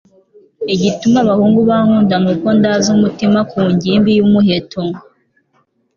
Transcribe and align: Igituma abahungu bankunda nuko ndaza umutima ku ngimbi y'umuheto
Igituma 0.73 1.17
abahungu 1.21 1.59
bankunda 1.69 2.15
nuko 2.23 2.47
ndaza 2.57 2.87
umutima 2.97 3.39
ku 3.51 3.59
ngimbi 3.71 4.09
y'umuheto 4.17 4.81